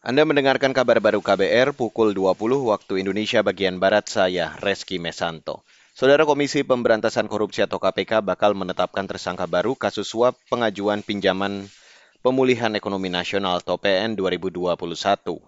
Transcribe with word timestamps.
Anda 0.00 0.24
mendengarkan 0.24 0.72
kabar 0.72 0.96
baru 0.96 1.20
KBR 1.20 1.76
pukul 1.76 2.16
20 2.16 2.32
waktu 2.72 3.04
Indonesia 3.04 3.44
bagian 3.44 3.76
Barat 3.76 4.08
saya, 4.08 4.56
Reski 4.56 4.96
Mesanto. 4.96 5.60
Saudara 5.92 6.24
Komisi 6.24 6.64
Pemberantasan 6.64 7.28
Korupsi 7.28 7.60
atau 7.60 7.76
KPK 7.76 8.24
bakal 8.24 8.56
menetapkan 8.56 9.04
tersangka 9.04 9.44
baru 9.44 9.76
kasus 9.76 10.08
suap 10.08 10.40
pengajuan 10.48 11.04
pinjaman 11.04 11.68
Pemulihan 12.20 12.68
Ekonomi 12.76 13.08
Nasional 13.08 13.64
atau 13.64 13.80
PN 13.80 14.12
2021. 14.12 14.76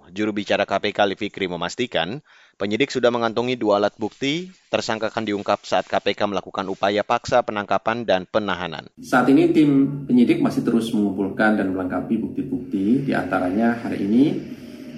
Juru 0.08 0.30
bicara 0.32 0.64
KPK 0.64 1.04
Livikri 1.04 1.44
memastikan, 1.44 2.24
penyidik 2.56 2.88
sudah 2.88 3.12
mengantongi 3.12 3.60
dua 3.60 3.76
alat 3.76 3.92
bukti, 4.00 4.48
tersangka 4.72 5.12
akan 5.12 5.28
diungkap 5.28 5.60
saat 5.68 5.84
KPK 5.84 6.32
melakukan 6.32 6.64
upaya 6.72 7.04
paksa 7.04 7.44
penangkapan 7.44 8.08
dan 8.08 8.24
penahanan. 8.24 8.88
Saat 9.04 9.28
ini 9.28 9.52
tim 9.52 10.00
penyidik 10.08 10.40
masih 10.40 10.64
terus 10.64 10.88
mengumpulkan 10.96 11.60
dan 11.60 11.76
melengkapi 11.76 12.16
bukti-bukti, 12.16 13.04
di 13.04 13.12
antaranya 13.12 13.76
hari 13.76 14.08
ini 14.08 14.24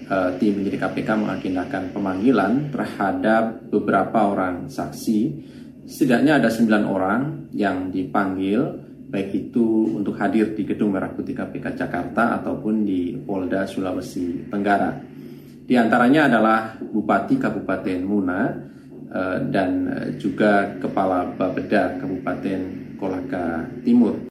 eh, 0.06 0.30
tim 0.38 0.54
penyidik 0.54 0.78
KPK 0.78 1.10
mengagendakan 1.26 1.90
pemanggilan 1.90 2.70
terhadap 2.70 3.66
beberapa 3.74 4.30
orang 4.30 4.70
saksi. 4.70 5.50
Setidaknya 5.90 6.38
ada 6.38 6.54
sembilan 6.54 6.84
orang 6.86 7.50
yang 7.50 7.90
dipanggil 7.90 8.93
baik 9.08 9.30
itu 9.32 9.98
untuk 10.00 10.16
hadir 10.18 10.52
di 10.56 10.64
Gedung 10.64 10.94
Merah 10.94 11.12
Putih 11.12 11.36
KPK 11.36 11.76
Jakarta 11.76 12.40
ataupun 12.40 12.84
di 12.86 13.14
Polda 13.18 13.68
Sulawesi 13.68 14.48
Tenggara. 14.48 14.96
Di 15.64 15.74
antaranya 15.80 16.28
adalah 16.28 16.76
Bupati 16.76 17.40
Kabupaten 17.40 17.98
Muna 18.04 18.40
eh, 19.08 19.38
dan 19.48 19.70
juga 20.20 20.76
Kepala 20.76 21.32
Bapeda 21.32 21.96
Kabupaten 21.96 22.60
Kolaka 23.00 23.64
Timur. 23.80 24.28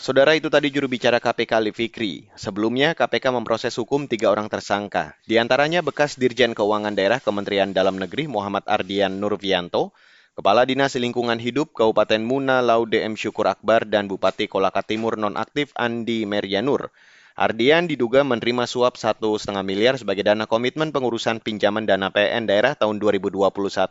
Saudara 0.00 0.32
itu 0.32 0.48
tadi 0.48 0.72
juru 0.72 0.88
bicara 0.88 1.20
KPK 1.20 1.60
Ali 1.60 1.76
Fikri. 1.76 2.24
Sebelumnya 2.32 2.96
KPK 2.96 3.36
memproses 3.36 3.76
hukum 3.76 4.08
tiga 4.08 4.32
orang 4.32 4.48
tersangka. 4.48 5.12
Di 5.28 5.36
antaranya 5.36 5.84
bekas 5.84 6.16
Dirjen 6.16 6.56
Keuangan 6.56 6.96
Daerah 6.96 7.20
Kementerian 7.20 7.76
Dalam 7.76 8.00
Negeri 8.00 8.24
Muhammad 8.24 8.64
Ardian 8.64 9.20
Nurvianto, 9.20 9.92
Kepala 10.40 10.64
Dinas 10.64 10.96
Lingkungan 10.96 11.36
Hidup 11.36 11.76
Kabupaten 11.76 12.24
Muna 12.24 12.64
Laude 12.64 13.04
M. 13.04 13.12
Syukur 13.12 13.44
Akbar 13.44 13.84
dan 13.84 14.08
Bupati 14.08 14.48
Kolaka 14.48 14.80
Timur 14.80 15.20
nonaktif 15.20 15.68
Andi 15.76 16.24
Merianur. 16.24 16.96
Ardian 17.36 17.84
diduga 17.84 18.24
menerima 18.24 18.64
suap 18.64 18.96
1,5 18.96 19.20
miliar 19.60 20.00
sebagai 20.00 20.24
dana 20.24 20.48
komitmen 20.48 20.96
pengurusan 20.96 21.44
pinjaman 21.44 21.84
dana 21.84 22.08
PN 22.08 22.48
daerah 22.48 22.72
tahun 22.72 22.96
2021 22.96 23.36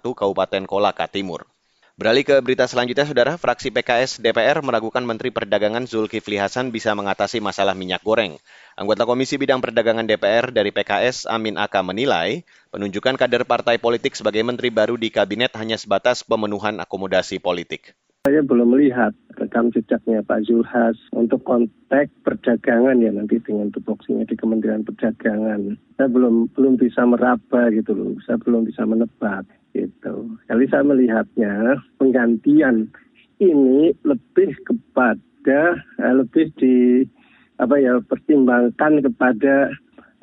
Kabupaten 0.02 0.64
Kolaka 0.66 1.06
Timur. 1.06 1.46
Beralih 2.00 2.24
ke 2.24 2.40
berita 2.40 2.64
selanjutnya, 2.64 3.04
Saudara, 3.04 3.36
fraksi 3.36 3.76
PKS 3.76 4.24
DPR 4.24 4.64
meragukan 4.64 5.04
Menteri 5.04 5.36
Perdagangan 5.36 5.84
Zulkifli 5.84 6.40
Hasan 6.40 6.72
bisa 6.72 6.96
mengatasi 6.96 7.44
masalah 7.44 7.76
minyak 7.76 8.00
goreng. 8.08 8.40
Anggota 8.80 9.04
Komisi 9.04 9.36
Bidang 9.36 9.60
Perdagangan 9.60 10.08
DPR 10.08 10.48
dari 10.56 10.72
PKS, 10.72 11.28
Amin 11.28 11.60
Aka 11.60 11.84
menilai, 11.84 12.48
penunjukan 12.72 13.20
kader 13.20 13.44
partai 13.44 13.84
politik 13.84 14.16
sebagai 14.16 14.40
menteri 14.48 14.72
baru 14.72 14.96
di 14.96 15.12
kabinet 15.12 15.52
hanya 15.60 15.76
sebatas 15.76 16.24
pemenuhan 16.24 16.80
akomodasi 16.80 17.44
politik. 17.44 17.92
Saya 18.28 18.44
belum 18.44 18.76
melihat 18.76 19.16
rekam 19.40 19.72
jejaknya 19.72 20.20
Pak 20.20 20.44
Zulhas 20.44 21.00
untuk 21.16 21.40
konteks 21.48 22.12
perdagangan 22.28 23.00
ya 23.00 23.16
nanti 23.16 23.40
dengan 23.40 23.72
tupoksinya 23.72 24.28
di 24.28 24.36
Kementerian 24.36 24.84
Perdagangan. 24.84 25.80
Saya 25.96 26.12
belum 26.12 26.52
belum 26.52 26.76
bisa 26.76 27.08
meraba 27.08 27.72
gitu 27.72 27.96
loh, 27.96 28.20
saya 28.28 28.36
belum 28.44 28.68
bisa 28.68 28.84
menebak 28.84 29.48
gitu. 29.72 30.36
Kali 30.52 30.68
saya 30.68 30.84
melihatnya 30.84 31.80
penggantian 31.96 32.92
ini 33.40 33.96
lebih 34.04 34.52
kepada 34.68 35.80
uh, 36.04 36.14
lebih 36.20 36.52
di 36.60 37.08
apa 37.56 37.80
ya 37.80 38.04
pertimbangkan 38.04 39.00
kepada 39.00 39.72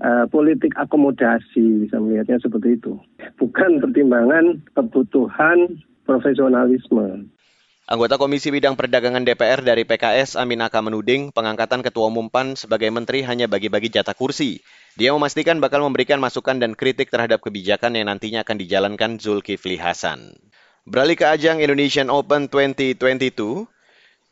uh, 0.04 0.28
politik 0.28 0.76
akomodasi 0.76 1.88
bisa 1.88 1.96
melihatnya 1.96 2.44
seperti 2.44 2.76
itu. 2.76 3.00
Bukan 3.40 3.80
pertimbangan 3.80 4.60
kebutuhan 4.76 5.80
profesionalisme. 6.04 7.32
Anggota 7.86 8.18
Komisi 8.18 8.50
Bidang 8.50 8.74
Perdagangan 8.74 9.22
DPR 9.22 9.62
dari 9.62 9.86
PKS 9.86 10.34
Aminaka 10.34 10.82
menuding 10.82 11.30
pengangkatan 11.30 11.86
Ketua 11.86 12.10
Umum 12.10 12.26
PAN 12.26 12.58
sebagai 12.58 12.90
menteri 12.90 13.22
hanya 13.22 13.46
bagi-bagi 13.46 13.94
jatah 13.94 14.10
kursi. 14.10 14.58
Dia 14.98 15.14
memastikan 15.14 15.62
bakal 15.62 15.86
memberikan 15.86 16.18
masukan 16.18 16.58
dan 16.58 16.74
kritik 16.74 17.14
terhadap 17.14 17.46
kebijakan 17.46 17.94
yang 17.94 18.10
nantinya 18.10 18.42
akan 18.42 18.58
dijalankan 18.58 19.22
Zulkifli 19.22 19.78
Hasan. 19.78 20.34
Beralih 20.82 21.14
ke 21.14 21.30
ajang 21.30 21.62
Indonesian 21.62 22.10
Open 22.10 22.50
2022, 22.50 23.70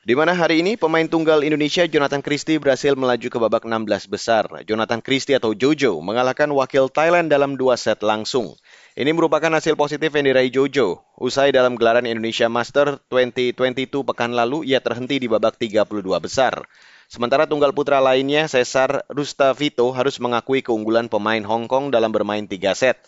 di 0.03 0.15
mana 0.19 0.35
hari 0.35 0.59
ini 0.59 0.75
pemain 0.75 1.07
tunggal 1.07 1.47
Indonesia 1.47 1.87
Jonathan 1.87 2.27
Christie 2.27 2.59
berhasil 2.59 2.99
melaju 2.99 3.29
ke 3.31 3.39
babak 3.39 3.71
16 3.71 4.11
besar. 4.11 4.51
Jonathan 4.67 4.99
Christie 4.99 5.39
atau 5.39 5.55
Jojo 5.55 5.95
mengalahkan 6.03 6.51
wakil 6.51 6.91
Thailand 6.91 7.31
dalam 7.31 7.55
dua 7.55 7.79
set 7.79 8.03
langsung. 8.03 8.59
Ini 8.95 9.11
merupakan 9.11 9.51
hasil 9.51 9.75
positif 9.75 10.15
yang 10.15 10.23
diraih 10.23 10.55
Jojo. 10.55 11.03
Usai 11.19 11.51
dalam 11.51 11.75
gelaran 11.75 12.07
Indonesia 12.07 12.47
Master 12.47 13.03
2022 13.11 13.91
pekan 13.91 14.31
lalu, 14.31 14.71
ia 14.71 14.79
terhenti 14.79 15.19
di 15.19 15.27
babak 15.27 15.59
32 15.59 16.07
besar. 16.23 16.63
Sementara 17.11 17.43
tunggal 17.51 17.75
putra 17.75 17.99
lainnya, 17.99 18.47
Cesar 18.47 19.03
Rustavito 19.11 19.91
harus 19.91 20.23
mengakui 20.23 20.63
keunggulan 20.63 21.11
pemain 21.11 21.43
Hong 21.43 21.67
Kong 21.67 21.91
dalam 21.91 22.15
bermain 22.15 22.47
tiga 22.47 22.71
set. 22.79 23.03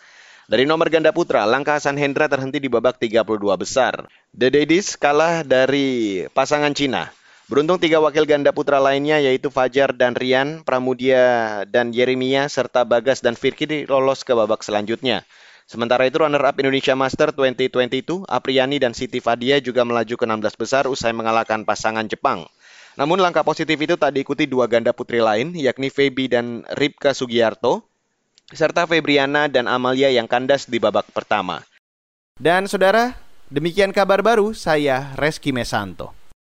Dari 0.51 0.67
nomor 0.67 0.91
ganda 0.91 1.15
putra, 1.15 1.47
Langkah 1.47 1.79
Hasan 1.79 1.95
Hendra 1.95 2.27
terhenti 2.27 2.59
di 2.59 2.67
babak 2.67 2.99
32 2.99 3.23
besar. 3.55 4.11
The 4.35 4.51
Daddies 4.51 4.99
kalah 4.99 5.47
dari 5.47 6.27
pasangan 6.35 6.75
Cina. 6.75 7.15
Beruntung 7.47 7.79
tiga 7.79 8.03
wakil 8.03 8.27
ganda 8.27 8.51
putra 8.51 8.83
lainnya 8.83 9.23
yaitu 9.23 9.55
Fajar 9.55 9.95
dan 9.95 10.19
Rian, 10.19 10.67
Pramudia 10.67 11.63
dan 11.71 11.95
Yeremia, 11.95 12.51
serta 12.51 12.83
Bagas 12.83 13.23
dan 13.23 13.39
Firki 13.39 13.87
lolos 13.87 14.27
ke 14.27 14.35
babak 14.35 14.67
selanjutnya. 14.67 15.23
Sementara 15.66 16.06
itu 16.06 16.22
runner-up 16.22 16.54
Indonesia 16.62 16.94
Master 16.94 17.34
2022, 17.34 18.25
Apriani 18.31 18.78
dan 18.78 18.94
Siti 18.94 19.19
Fadia 19.19 19.59
juga 19.59 19.82
melaju 19.82 20.15
ke 20.15 20.25
16 20.25 20.62
besar 20.62 20.87
usai 20.87 21.10
mengalahkan 21.10 21.66
pasangan 21.66 22.06
Jepang. 22.06 22.47
Namun 22.97 23.21
langkah 23.21 23.44
positif 23.44 23.76
itu 23.76 23.99
tak 24.00 24.16
diikuti 24.16 24.49
dua 24.49 24.65
ganda 24.72 24.97
putri 24.97 25.21
lain, 25.21 25.53
yakni 25.53 25.93
Feby 25.93 26.32
dan 26.32 26.65
Ripka 26.72 27.12
Sugiarto, 27.12 27.84
serta 28.49 28.88
Febriana 28.88 29.53
dan 29.53 29.69
Amalia 29.69 30.09
yang 30.09 30.25
kandas 30.25 30.65
di 30.65 30.81
babak 30.81 31.10
pertama. 31.12 31.60
Dan 32.41 32.65
saudara, 32.65 33.12
demikian 33.53 33.93
kabar 33.93 34.25
baru 34.25 34.56
saya 34.56 35.12
Reski 35.21 35.53
Mesanto. 35.53 36.16